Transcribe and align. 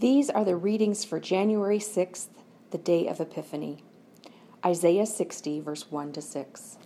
These 0.00 0.28
are 0.28 0.44
the 0.44 0.56
readings 0.56 1.04
for 1.04 1.20
January 1.20 1.78
6th, 1.78 2.26
the 2.72 2.78
day 2.78 3.06
of 3.06 3.20
Epiphany. 3.20 3.84
Isaiah 4.66 5.06
60, 5.06 5.60
verse 5.60 5.88
1 5.88 6.12
to 6.14 6.20
6. 6.20 6.78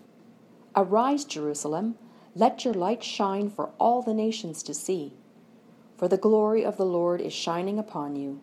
Arise, 0.76 1.24
Jerusalem, 1.24 1.96
let 2.34 2.66
your 2.66 2.74
light 2.74 3.02
shine 3.02 3.48
for 3.48 3.70
all 3.78 4.02
the 4.02 4.12
nations 4.12 4.62
to 4.64 4.74
see. 4.74 5.14
For 5.96 6.06
the 6.06 6.18
glory 6.18 6.62
of 6.66 6.76
the 6.76 6.84
Lord 6.84 7.22
is 7.22 7.32
shining 7.32 7.78
upon 7.78 8.14
you. 8.14 8.42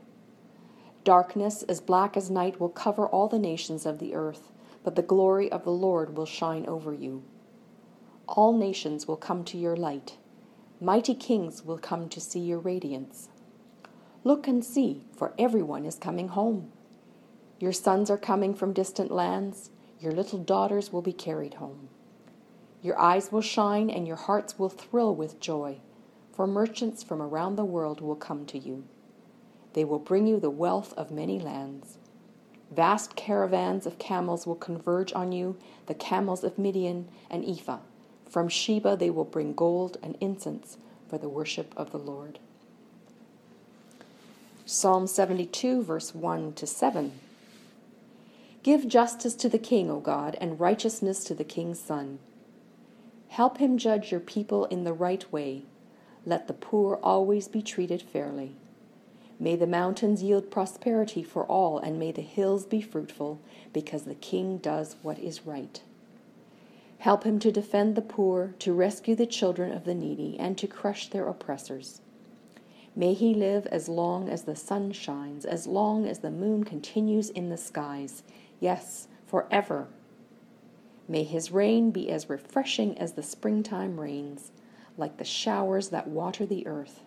Darkness 1.03 1.61
as 1.63 1.79
black 1.79 2.17
as 2.17 2.31
night 2.31 2.59
will 2.59 2.69
cover 2.69 3.05
all 3.05 3.27
the 3.27 3.37
nations 3.37 3.85
of 3.85 3.99
the 3.99 4.15
earth, 4.15 4.51
but 4.83 4.95
the 4.95 5.03
glory 5.03 5.51
of 5.51 5.63
the 5.63 5.71
Lord 5.71 6.17
will 6.17 6.25
shine 6.25 6.65
over 6.65 6.91
you. 6.91 7.23
All 8.27 8.57
nations 8.57 9.07
will 9.07 9.15
come 9.15 9.43
to 9.45 9.59
your 9.59 9.75
light. 9.75 10.17
Mighty 10.81 11.13
kings 11.13 11.63
will 11.63 11.77
come 11.77 12.09
to 12.09 12.19
see 12.19 12.39
your 12.39 12.59
radiance. 12.59 13.29
Look 14.25 14.47
and 14.47 14.65
see, 14.65 15.05
for 15.15 15.35
everyone 15.37 15.85
is 15.85 15.99
coming 15.99 16.29
home. 16.29 16.71
Your 17.59 17.71
sons 17.71 18.09
are 18.09 18.17
coming 18.17 18.55
from 18.55 18.73
distant 18.73 19.11
lands. 19.11 19.69
Your 19.99 20.11
little 20.11 20.39
daughters 20.39 20.91
will 20.91 21.03
be 21.03 21.13
carried 21.13 21.53
home. 21.53 21.89
Your 22.81 22.99
eyes 22.99 23.31
will 23.31 23.41
shine 23.41 23.91
and 23.91 24.07
your 24.07 24.15
hearts 24.15 24.57
will 24.57 24.69
thrill 24.69 25.13
with 25.13 25.39
joy, 25.39 25.77
for 26.33 26.47
merchants 26.47 27.03
from 27.03 27.21
around 27.21 27.55
the 27.55 27.65
world 27.65 28.01
will 28.01 28.15
come 28.15 28.47
to 28.47 28.57
you. 28.57 28.85
They 29.73 29.85
will 29.85 29.99
bring 29.99 30.25
you 30.25 30.39
the 30.39 30.49
wealth 30.49 30.95
of 30.97 31.11
many 31.11 31.39
lands. 31.39 31.99
Vast 32.71 33.15
caravans 33.15 33.85
of 33.85 33.99
camels 33.99 34.47
will 34.47 34.55
converge 34.55 35.13
on 35.13 35.33
you, 35.33 35.55
the 35.85 35.93
camels 35.93 36.43
of 36.43 36.57
Midian 36.57 37.09
and 37.29 37.45
Ephah. 37.45 37.81
From 38.27 38.49
Sheba 38.49 38.97
they 38.97 39.11
will 39.11 39.23
bring 39.23 39.53
gold 39.53 39.97
and 40.01 40.17
incense 40.19 40.77
for 41.07 41.19
the 41.19 41.29
worship 41.29 41.75
of 41.77 41.91
the 41.91 41.99
Lord. 41.99 42.39
Psalm 44.67 45.05
72, 45.05 45.83
verse 45.83 46.15
1 46.15 46.53
to 46.53 46.65
7. 46.65 47.11
Give 48.63 48.87
justice 48.87 49.35
to 49.35 49.47
the 49.47 49.59
king, 49.59 49.91
O 49.91 49.99
God, 49.99 50.35
and 50.41 50.59
righteousness 50.59 51.23
to 51.25 51.35
the 51.35 51.43
king's 51.43 51.79
son. 51.79 52.17
Help 53.27 53.59
him 53.59 53.77
judge 53.77 54.09
your 54.09 54.19
people 54.19 54.65
in 54.65 54.83
the 54.83 54.91
right 54.91 55.31
way. 55.31 55.65
Let 56.25 56.47
the 56.47 56.53
poor 56.53 56.99
always 57.03 57.47
be 57.47 57.61
treated 57.61 58.01
fairly. 58.01 58.55
May 59.39 59.55
the 59.55 59.67
mountains 59.67 60.23
yield 60.23 60.49
prosperity 60.49 61.21
for 61.21 61.43
all, 61.43 61.77
and 61.77 61.99
may 61.99 62.11
the 62.11 62.23
hills 62.23 62.65
be 62.65 62.81
fruitful, 62.81 63.39
because 63.71 64.05
the 64.05 64.15
king 64.15 64.57
does 64.57 64.95
what 65.03 65.19
is 65.19 65.45
right. 65.45 65.79
Help 66.97 67.23
him 67.23 67.37
to 67.37 67.51
defend 67.51 67.93
the 67.93 68.01
poor, 68.01 68.55
to 68.57 68.73
rescue 68.73 69.13
the 69.13 69.27
children 69.27 69.71
of 69.71 69.83
the 69.83 69.93
needy, 69.93 70.35
and 70.39 70.57
to 70.57 70.65
crush 70.65 71.07
their 71.11 71.27
oppressors. 71.27 72.01
May 72.95 73.13
he 73.13 73.33
live 73.33 73.67
as 73.67 73.89
long 73.89 74.29
as 74.29 74.43
the 74.43 74.55
sun 74.55 74.93
shines, 74.93 75.43
as 75.43 75.67
long 75.67 76.07
as 76.07 76.19
the 76.19 76.31
moon 76.31 76.63
continues 76.63 77.29
in 77.29 77.49
the 77.49 77.57
skies, 77.57 78.23
yes, 78.61 79.07
forever. 79.27 79.87
May 81.07 81.23
his 81.23 81.51
reign 81.51 81.91
be 81.91 82.09
as 82.09 82.29
refreshing 82.29 82.97
as 82.97 83.13
the 83.13 83.23
springtime 83.23 83.99
rains, 83.99 84.51
like 84.97 85.17
the 85.17 85.25
showers 85.25 85.89
that 85.89 86.07
water 86.07 86.45
the 86.45 86.65
earth. 86.65 87.01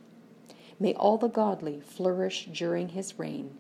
May 0.78 0.94
all 0.94 1.16
the 1.16 1.28
godly 1.28 1.80
flourish 1.80 2.48
during 2.52 2.90
his 2.90 3.18
reign. 3.18 3.56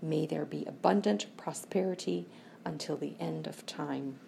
May 0.00 0.26
there 0.26 0.46
be 0.46 0.64
abundant 0.64 1.26
prosperity 1.36 2.26
until 2.64 2.96
the 2.96 3.14
end 3.20 3.46
of 3.46 3.66
time. 3.66 4.18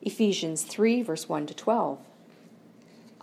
Ephesians 0.00 0.62
3, 0.62 1.02
verse 1.02 1.28
1 1.28 1.46
to 1.46 1.54
12. 1.54 1.98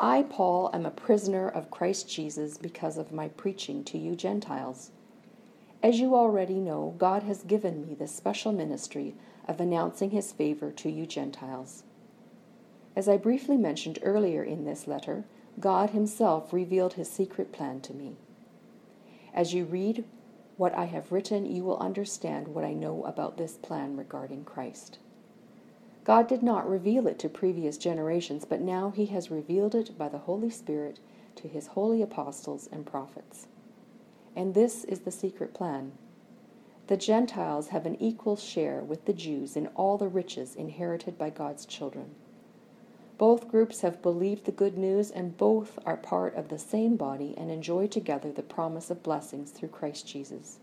I, 0.03 0.23
Paul, 0.23 0.71
am 0.73 0.87
a 0.87 0.89
prisoner 0.89 1.47
of 1.47 1.69
Christ 1.69 2.09
Jesus 2.09 2.57
because 2.57 2.97
of 2.97 3.11
my 3.11 3.27
preaching 3.27 3.83
to 3.83 3.99
you 3.99 4.15
Gentiles. 4.15 4.89
As 5.83 5.99
you 5.99 6.15
already 6.15 6.55
know, 6.55 6.95
God 6.97 7.21
has 7.21 7.43
given 7.43 7.87
me 7.87 7.93
this 7.93 8.11
special 8.11 8.51
ministry 8.51 9.13
of 9.47 9.59
announcing 9.59 10.09
his 10.09 10.31
favor 10.31 10.71
to 10.71 10.89
you 10.89 11.05
Gentiles. 11.05 11.83
As 12.95 13.07
I 13.07 13.17
briefly 13.17 13.57
mentioned 13.57 13.99
earlier 14.01 14.43
in 14.43 14.65
this 14.65 14.87
letter, 14.87 15.25
God 15.59 15.91
himself 15.91 16.51
revealed 16.51 16.93
his 16.93 17.11
secret 17.11 17.51
plan 17.51 17.79
to 17.81 17.93
me. 17.93 18.15
As 19.35 19.53
you 19.53 19.65
read 19.65 20.03
what 20.57 20.73
I 20.73 20.85
have 20.85 21.11
written, 21.11 21.45
you 21.45 21.63
will 21.63 21.77
understand 21.77 22.47
what 22.47 22.63
I 22.63 22.73
know 22.73 23.03
about 23.03 23.37
this 23.37 23.53
plan 23.53 23.95
regarding 23.95 24.45
Christ. 24.45 24.97
God 26.03 26.27
did 26.27 26.41
not 26.41 26.69
reveal 26.69 27.07
it 27.07 27.19
to 27.19 27.29
previous 27.29 27.77
generations, 27.77 28.43
but 28.43 28.61
now 28.61 28.89
he 28.89 29.05
has 29.07 29.29
revealed 29.29 29.75
it 29.75 29.97
by 29.97 30.09
the 30.09 30.19
Holy 30.19 30.49
Spirit 30.49 30.99
to 31.35 31.47
his 31.47 31.67
holy 31.67 32.01
apostles 32.01 32.67
and 32.71 32.85
prophets. 32.85 33.47
And 34.35 34.53
this 34.53 34.83
is 34.85 35.01
the 35.01 35.11
secret 35.11 35.53
plan. 35.53 35.91
The 36.87 36.97
Gentiles 36.97 37.69
have 37.69 37.85
an 37.85 38.01
equal 38.01 38.35
share 38.35 38.81
with 38.81 39.05
the 39.05 39.13
Jews 39.13 39.55
in 39.55 39.67
all 39.67 39.97
the 39.97 40.07
riches 40.07 40.55
inherited 40.55 41.17
by 41.17 41.29
God's 41.29 41.65
children. 41.65 42.15
Both 43.17 43.47
groups 43.47 43.81
have 43.81 44.01
believed 44.01 44.45
the 44.45 44.51
good 44.51 44.79
news, 44.79 45.11
and 45.11 45.37
both 45.37 45.77
are 45.85 45.95
part 45.95 46.33
of 46.35 46.49
the 46.49 46.57
same 46.57 46.95
body 46.95 47.35
and 47.37 47.51
enjoy 47.51 47.85
together 47.85 48.31
the 48.31 48.41
promise 48.41 48.89
of 48.89 49.03
blessings 49.03 49.51
through 49.51 49.69
Christ 49.69 50.07
Jesus. 50.07 50.57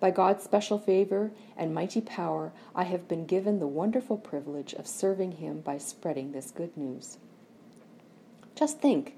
By 0.00 0.12
God's 0.12 0.44
special 0.44 0.78
favor 0.78 1.32
and 1.56 1.74
mighty 1.74 2.00
power, 2.00 2.52
I 2.74 2.84
have 2.84 3.08
been 3.08 3.26
given 3.26 3.58
the 3.58 3.66
wonderful 3.66 4.16
privilege 4.16 4.72
of 4.74 4.86
serving 4.86 5.32
Him 5.32 5.60
by 5.60 5.78
spreading 5.78 6.30
this 6.30 6.52
good 6.52 6.76
news. 6.76 7.18
Just 8.54 8.80
think, 8.80 9.16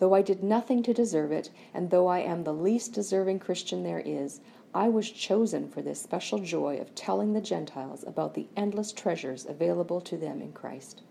though 0.00 0.14
I 0.14 0.22
did 0.22 0.42
nothing 0.42 0.82
to 0.82 0.92
deserve 0.92 1.30
it, 1.30 1.50
and 1.72 1.90
though 1.90 2.08
I 2.08 2.20
am 2.20 2.42
the 2.42 2.52
least 2.52 2.92
deserving 2.92 3.38
Christian 3.38 3.84
there 3.84 4.02
is, 4.04 4.40
I 4.74 4.88
was 4.88 5.10
chosen 5.10 5.68
for 5.68 5.80
this 5.80 6.02
special 6.02 6.40
joy 6.40 6.78
of 6.78 6.94
telling 6.94 7.32
the 7.32 7.40
Gentiles 7.40 8.04
about 8.04 8.34
the 8.34 8.48
endless 8.56 8.92
treasures 8.92 9.46
available 9.46 10.00
to 10.02 10.16
them 10.16 10.42
in 10.42 10.52
Christ. 10.52 11.02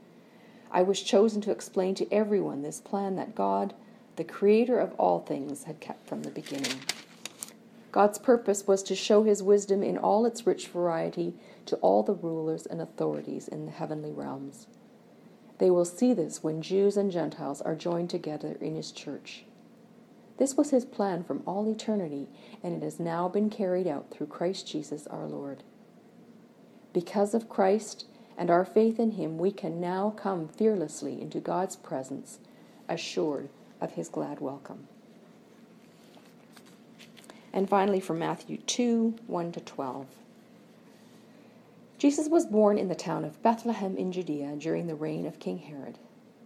I 0.71 0.83
was 0.83 1.01
chosen 1.01 1.39
to 1.41 1.51
explain 1.51 1.95
to 1.95 2.13
everyone 2.13 2.61
this 2.63 2.81
plan 2.81 3.15
that 3.15 3.33
God, 3.33 3.73
the 4.17 4.25
Creator 4.25 4.77
of 4.77 4.93
all 4.99 5.19
things, 5.19 5.63
had 5.63 5.79
kept 5.79 6.05
from 6.05 6.23
the 6.23 6.31
beginning. 6.31 6.79
God's 7.95 8.17
purpose 8.17 8.67
was 8.67 8.83
to 8.83 8.93
show 8.93 9.23
his 9.23 9.41
wisdom 9.41 9.81
in 9.81 9.97
all 9.97 10.25
its 10.25 10.45
rich 10.45 10.67
variety 10.67 11.33
to 11.65 11.77
all 11.77 12.03
the 12.03 12.13
rulers 12.13 12.65
and 12.65 12.81
authorities 12.81 13.47
in 13.47 13.65
the 13.65 13.71
heavenly 13.71 14.11
realms. 14.11 14.67
They 15.59 15.71
will 15.71 15.85
see 15.85 16.13
this 16.13 16.43
when 16.43 16.61
Jews 16.61 16.97
and 16.97 17.09
Gentiles 17.09 17.61
are 17.61 17.73
joined 17.73 18.09
together 18.09 18.57
in 18.59 18.75
his 18.75 18.91
church. 18.91 19.45
This 20.37 20.57
was 20.57 20.71
his 20.71 20.83
plan 20.83 21.23
from 21.23 21.41
all 21.47 21.71
eternity, 21.71 22.27
and 22.61 22.75
it 22.75 22.83
has 22.83 22.99
now 22.99 23.29
been 23.29 23.49
carried 23.49 23.87
out 23.87 24.11
through 24.11 24.27
Christ 24.27 24.67
Jesus 24.69 25.07
our 25.07 25.25
Lord. 25.25 25.63
Because 26.91 27.33
of 27.33 27.47
Christ 27.47 28.07
and 28.37 28.49
our 28.49 28.65
faith 28.65 28.99
in 28.99 29.11
him, 29.11 29.37
we 29.37 29.51
can 29.51 29.79
now 29.79 30.13
come 30.17 30.49
fearlessly 30.49 31.21
into 31.21 31.39
God's 31.39 31.77
presence, 31.77 32.39
assured 32.89 33.47
of 33.79 33.93
his 33.93 34.09
glad 34.09 34.41
welcome. 34.41 34.89
And 37.55 37.69
finally, 37.69 38.01
from 38.01 38.19
Matthew 38.19 38.57
2 38.57 39.15
1 39.27 39.51
to 39.53 39.61
12. 39.61 40.07
Jesus 41.97 42.27
was 42.27 42.45
born 42.45 42.77
in 42.77 42.89
the 42.89 42.95
town 42.95 43.23
of 43.23 43.41
Bethlehem 43.41 43.95
in 43.95 44.11
Judea 44.11 44.57
during 44.57 44.87
the 44.87 44.93
reign 44.95 45.25
of 45.25 45.39
King 45.39 45.59
Herod. 45.59 45.97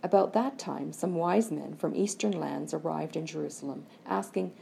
About 0.03 0.33
that 0.33 0.59
time, 0.59 0.93
some 0.93 1.15
wise 1.15 1.49
men 1.49 1.73
from 1.73 1.95
eastern 1.95 2.39
lands 2.39 2.75
arrived 2.75 3.15
in 3.15 3.25
Jerusalem, 3.25 3.87
asking, 4.05 4.53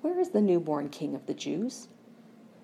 Where 0.00 0.20
is 0.20 0.30
the 0.30 0.40
newborn 0.40 0.90
king 0.90 1.16
of 1.16 1.26
the 1.26 1.34
Jews? 1.34 1.88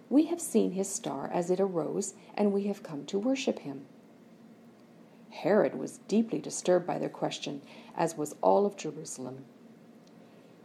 We 0.08 0.26
have 0.26 0.40
seen 0.40 0.70
his 0.70 0.88
star 0.88 1.28
as 1.34 1.50
it 1.50 1.58
arose, 1.58 2.14
and 2.36 2.52
we 2.52 2.68
have 2.68 2.84
come 2.84 3.04
to 3.06 3.18
worship 3.18 3.58
him. 3.58 3.86
Herod 5.30 5.74
was 5.74 5.98
deeply 6.06 6.38
disturbed 6.38 6.86
by 6.86 7.00
their 7.00 7.08
question, 7.08 7.60
as 7.96 8.16
was 8.16 8.36
all 8.40 8.66
of 8.66 8.76
Jerusalem. 8.76 9.46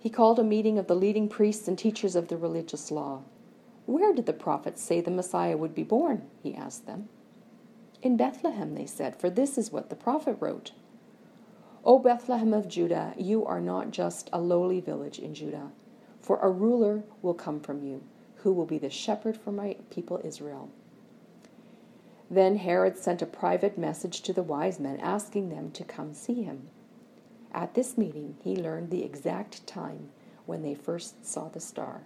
He 0.01 0.09
called 0.09 0.39
a 0.39 0.43
meeting 0.43 0.79
of 0.79 0.87
the 0.87 0.95
leading 0.95 1.29
priests 1.29 1.67
and 1.67 1.77
teachers 1.77 2.15
of 2.15 2.27
the 2.27 2.35
religious 2.35 2.89
law. 2.89 3.21
Where 3.85 4.15
did 4.15 4.25
the 4.25 4.33
prophets 4.33 4.81
say 4.81 4.99
the 4.99 5.11
Messiah 5.11 5.55
would 5.55 5.75
be 5.75 5.83
born? 5.83 6.23
he 6.41 6.55
asked 6.55 6.87
them. 6.87 7.07
In 8.01 8.17
Bethlehem, 8.17 8.73
they 8.73 8.87
said, 8.87 9.15
for 9.15 9.29
this 9.29 9.59
is 9.59 9.71
what 9.71 9.91
the 9.91 9.95
prophet 9.95 10.37
wrote. 10.39 10.71
O 11.85 11.99
Bethlehem 11.99 12.51
of 12.51 12.67
Judah, 12.67 13.13
you 13.15 13.45
are 13.45 13.61
not 13.61 13.91
just 13.91 14.27
a 14.33 14.41
lowly 14.41 14.79
village 14.79 15.19
in 15.19 15.35
Judah, 15.35 15.71
for 16.19 16.39
a 16.39 16.49
ruler 16.49 17.03
will 17.21 17.35
come 17.35 17.59
from 17.59 17.83
you, 17.83 18.03
who 18.37 18.51
will 18.51 18.65
be 18.65 18.79
the 18.79 18.89
shepherd 18.89 19.37
for 19.37 19.51
my 19.51 19.75
people 19.91 20.19
Israel. 20.23 20.71
Then 22.27 22.55
Herod 22.55 22.97
sent 22.97 23.21
a 23.21 23.27
private 23.27 23.77
message 23.77 24.21
to 24.21 24.33
the 24.33 24.41
wise 24.41 24.79
men 24.79 24.99
asking 24.99 25.49
them 25.49 25.69
to 25.73 25.83
come 25.83 26.15
see 26.15 26.41
him. 26.41 26.69
At 27.53 27.73
this 27.73 27.97
meeting, 27.97 28.37
he 28.43 28.55
learned 28.55 28.89
the 28.89 29.03
exact 29.03 29.65
time 29.67 30.09
when 30.45 30.61
they 30.61 30.73
first 30.73 31.25
saw 31.25 31.49
the 31.49 31.59
star. 31.59 32.03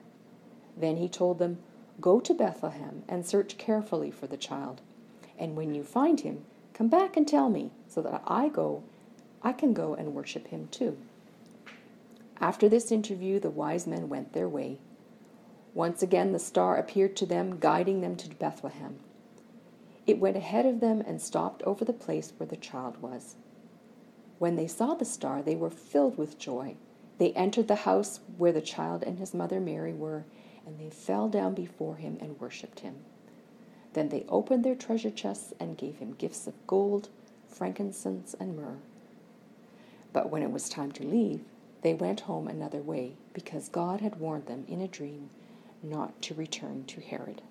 Then 0.76 0.98
he 0.98 1.08
told 1.08 1.40
them, 1.40 1.60
Go 2.02 2.20
to 2.20 2.34
Bethlehem 2.34 3.04
and 3.08 3.26
search 3.26 3.58
carefully 3.58 4.12
for 4.12 4.28
the 4.28 4.38
child. 4.38 4.82
And 5.38 5.56
when 5.56 5.74
you 5.74 5.84
find 5.84 6.20
him, 6.20 6.46
come 6.74 6.88
back 6.88 7.16
and 7.16 7.28
tell 7.28 7.50
me, 7.50 7.72
so 7.88 8.02
that 8.02 8.22
I 8.28 8.50
go, 8.50 8.84
I 9.42 9.54
can 9.54 9.74
go 9.74 9.94
and 9.94 10.14
worship 10.14 10.48
him 10.48 10.68
too. 10.72 10.98
After 12.40 12.68
this 12.68 12.92
interview, 12.92 13.40
the 13.40 13.50
wise 13.50 13.88
men 13.88 14.10
went 14.10 14.34
their 14.34 14.50
way. 14.50 14.80
Once 15.74 16.02
again, 16.02 16.32
the 16.32 16.40
star 16.40 16.78
appeared 16.78 17.16
to 17.18 17.26
them, 17.26 17.60
guiding 17.60 18.02
them 18.02 18.16
to 18.18 18.30
Bethlehem. 18.30 19.00
It 20.06 20.20
went 20.20 20.38
ahead 20.38 20.66
of 20.66 20.80
them 20.80 21.02
and 21.02 21.22
stopped 21.22 21.64
over 21.64 21.86
the 21.86 21.94
place 21.94 22.34
where 22.38 22.48
the 22.48 22.56
child 22.56 23.02
was. 23.02 23.36
When 24.38 24.56
they 24.56 24.68
saw 24.68 24.94
the 24.94 25.06
star, 25.06 25.42
they 25.42 25.56
were 25.56 25.70
filled 25.70 26.18
with 26.18 26.38
joy. 26.38 26.76
They 27.18 27.32
entered 27.34 27.68
the 27.68 27.76
house 27.76 28.20
where 28.38 28.52
the 28.52 28.62
child 28.62 29.04
and 29.04 29.18
his 29.18 29.34
mother 29.34 29.60
Mary 29.60 29.94
were, 29.94 30.26
and 30.66 30.78
they 30.80 30.90
fell 30.90 31.30
down 31.30 31.54
before 31.54 31.96
him 31.96 32.18
and 32.20 32.40
worshipped 32.40 32.82
him. 32.82 32.96
Then 33.94 34.10
they 34.10 34.26
opened 34.28 34.66
their 34.66 34.76
treasure 34.76 35.10
chests 35.10 35.54
and 35.60 35.78
gave 35.78 36.00
him 36.00 36.16
gifts 36.18 36.48
of 36.48 36.68
gold, 36.68 37.08
frankincense, 37.48 38.36
and 38.40 38.58
myrrh. 38.58 38.80
But 40.12 40.30
when 40.30 40.44
it 40.44 40.52
was 40.52 40.68
time 40.68 40.92
to 40.94 41.06
leave, 41.06 41.42
they 41.82 41.94
went 41.94 42.22
home 42.22 42.48
another 42.48 42.82
way, 42.82 43.14
because 43.34 43.70
God 43.70 44.02
had 44.02 44.20
warned 44.20 44.48
them 44.48 44.66
in 44.68 44.82
a 44.82 44.88
dream 44.88 45.30
not 45.82 46.22
to 46.24 46.34
return 46.34 46.84
to 46.88 47.00
Herod. 47.00 47.42